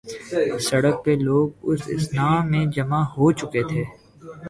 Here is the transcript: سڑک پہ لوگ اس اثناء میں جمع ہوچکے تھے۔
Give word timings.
سڑک 0.67 0.95
پہ 1.03 1.13
لوگ 1.27 1.45
اس 1.69 1.81
اثناء 1.95 2.37
میں 2.49 2.65
جمع 2.75 3.01
ہوچکے 3.13 3.61
تھے۔ 3.69 3.83